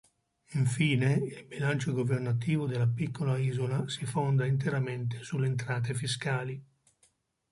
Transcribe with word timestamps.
Infine, 0.53 1.13
il 1.27 1.45
bilancio 1.45 1.93
governativo 1.93 2.65
della 2.65 2.87
piccola 2.87 3.37
isola 3.37 3.87
si 3.87 4.07
fonda 4.07 4.47
interamente 4.47 5.21
sulle 5.21 5.45
entrate 5.45 5.93
fiscali. 5.93 6.59